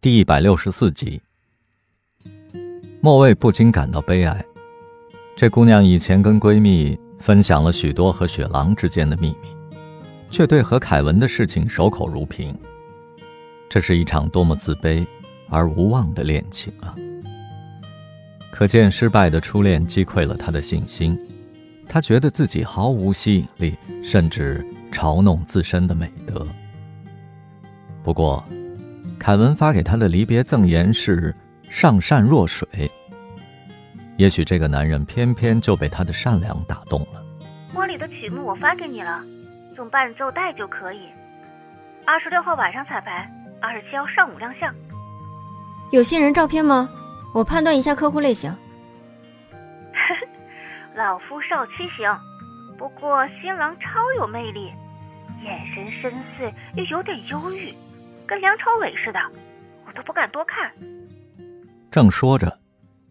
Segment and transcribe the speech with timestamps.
[0.00, 1.20] 第一百六十四集，
[3.00, 4.44] 莫蔚不禁感到悲哀。
[5.36, 9.48] 这姑娘以前跟闺蜜分享了许多和雪狼之间的秘密，
[10.30, 12.56] 却对和凯文的事情守口如瓶。
[13.68, 15.04] 这是一场多么自卑
[15.48, 16.94] 而无望的恋情啊！
[18.52, 21.18] 可见失败的初恋击溃了她的信心，
[21.88, 26.46] 她觉得自己毫无吸引力，甚至嘲弄自身的美德。
[28.04, 28.44] 不过。
[29.18, 31.34] 凯文发给他的离别赠言是
[31.68, 32.66] “上善若水”。
[34.16, 37.22] 也许这个男人偏偏就被他的善良打动了。
[37.74, 39.20] 婚礼的曲目我发给你了，
[39.76, 41.00] 用伴奏带就可以。
[42.06, 43.30] 二十六号晚上彩排，
[43.60, 44.74] 二十七号上午亮相。
[45.92, 46.88] 有新人照片吗？
[47.34, 48.50] 我判断一下客户类型。
[50.96, 52.08] 老夫少妻型，
[52.78, 54.72] 不过新郎超有魅力，
[55.44, 57.72] 眼神深邃又有点忧郁。
[58.28, 59.18] 跟梁朝伟似的，
[59.86, 60.70] 我都不敢多看。
[61.90, 62.58] 正说着，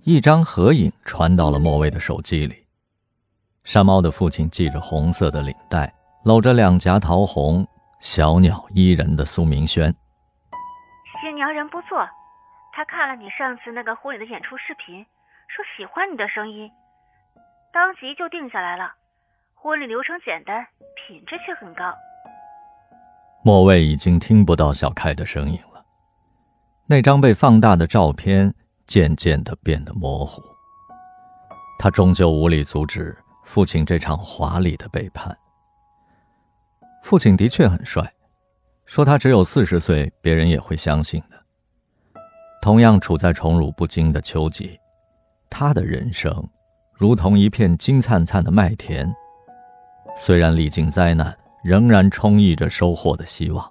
[0.04, 2.68] 一张合影传到了莫蔚的手机里。
[3.64, 5.92] 山猫的父亲系着红色的领带，
[6.24, 7.68] 搂着两颊桃红、
[8.00, 9.92] 小鸟依人的苏明轩。
[11.20, 12.08] 新娘人不错，
[12.72, 15.04] 他看了你上次那个婚礼的演出视频，
[15.48, 16.72] 说喜欢你的声音，
[17.74, 18.94] 当即就定下来了。
[19.56, 21.92] 婚礼流程简单，品质却很高。
[23.48, 25.82] 莫蔚已经听不到小开的声音了。
[26.86, 28.54] 那张被放大的照片
[28.86, 30.44] 渐渐的变得模糊。
[31.80, 35.34] 他终究无力阻止父亲这场华丽的背叛。
[37.02, 38.06] 父亲的确很帅，
[38.86, 41.42] 说他只有四十岁，别人也会相信的。
[42.62, 44.78] 同样处在宠辱不惊的秋季，
[45.50, 46.46] 他的人生
[46.92, 49.10] 如同一片金灿灿的麦田，
[50.18, 51.34] 虽然历经灾难。
[51.68, 53.70] 仍然充溢着收获的希望，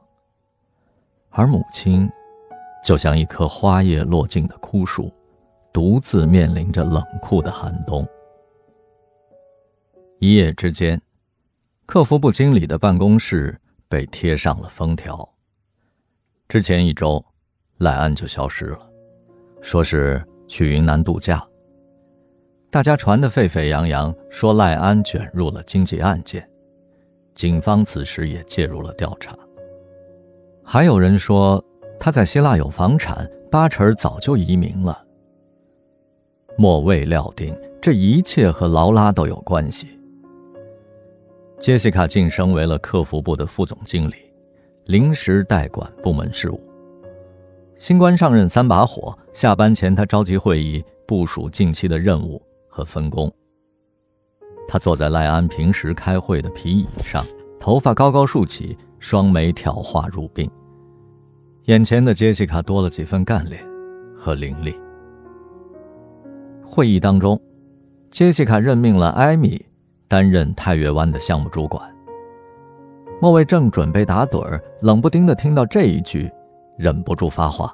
[1.30, 2.06] 而母亲，
[2.84, 5.10] 就像一棵花叶落尽的枯树，
[5.72, 8.06] 独自面临着冷酷的寒冬。
[10.18, 11.00] 一夜之间，
[11.86, 13.58] 客服部经理的办公室
[13.88, 15.26] 被贴上了封条。
[16.48, 17.24] 之前一周，
[17.78, 18.90] 赖安就消失了，
[19.62, 21.42] 说是去云南度假。
[22.70, 26.46] 大家传得沸沸扬扬，说赖安卷入了经济案件。
[27.36, 29.38] 警方此时也介入了调查。
[30.64, 31.62] 还有人说
[32.00, 35.04] 他在希腊有房产，八成早就移民了。
[36.56, 39.86] 莫未料定这一切和劳拉都有关系。
[41.58, 44.14] 杰西卡晋升为了客服部的副总经理，
[44.86, 46.60] 临时代管部门事务。
[47.76, 53.30] 新官上任三把火，下班前他召集会议，部署近期的任务和分工。
[54.68, 57.24] 他坐在赖安平时开会的皮椅上，
[57.60, 60.48] 头发高高竖起，双眉挑化入鬓。
[61.64, 63.60] 眼前的杰西卡多了几分干练
[64.16, 64.74] 和凌厉。
[66.64, 67.40] 会议当中，
[68.10, 69.64] 杰西卡任命了艾米
[70.08, 71.82] 担任太岳湾的项目主管。
[73.20, 76.30] 莫蔚正准备打盹儿，冷不丁的听到这一句，
[76.76, 77.72] 忍不住发话：“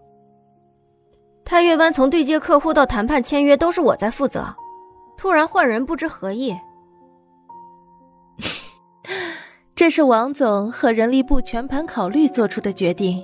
[1.45, 4.45] 太岳湾从对接客户到谈判签约都是我在负责，
[5.17, 6.55] 突然换人，不知何意。”
[9.83, 13.21] 这是王总和人力部全盘考虑做出的决定。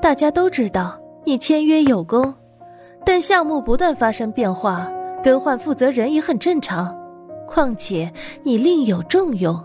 [0.00, 2.32] 大家都知道你签约有功，
[3.04, 4.88] 但项目不断发生变化，
[5.24, 6.96] 更换负责人也很正常。
[7.48, 8.12] 况且
[8.44, 9.60] 你另有重用，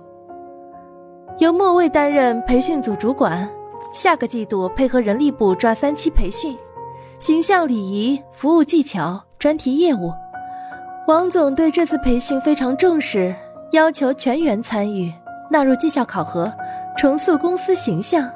[1.38, 3.48] 由莫蔚担任培训组主管，
[3.92, 6.58] 下个季度配合人力部抓三期培训，
[7.20, 10.12] 形象礼仪、服务技巧、专题业务。
[11.08, 13.36] 王总对这次培训非常重视，
[13.72, 15.14] 要求全员参与。
[15.54, 16.52] 纳入绩效考核，
[16.98, 18.28] 重塑公司形象。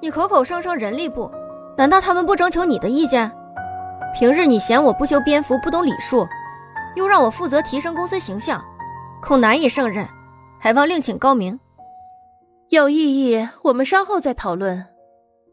[0.00, 1.28] 你口口声声人力部，
[1.76, 3.28] 难道他们不征求你的意见？
[4.16, 6.24] 平日你嫌我不修边幅、不懂礼数，
[6.94, 8.62] 又让我负责提升公司形象，
[9.20, 10.08] 恐难以胜任，
[10.60, 11.58] 还望另请高明。
[12.68, 14.86] 有异议，我们稍后再讨论。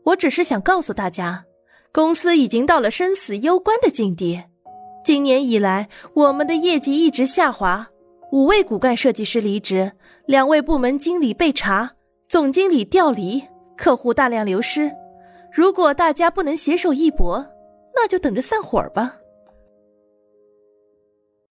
[0.05, 1.45] 我只是想告诉大家，
[1.91, 4.43] 公司已经到了生死攸关的境地。
[5.03, 7.87] 今年以来，我们的业绩一直下滑。
[8.31, 9.91] 五位骨干设计师离职，
[10.27, 11.93] 两位部门经理被查，
[12.27, 13.43] 总经理调离，
[13.75, 14.91] 客户大量流失。
[15.51, 17.43] 如果大家不能携手一搏，
[17.95, 19.15] 那就等着散伙吧。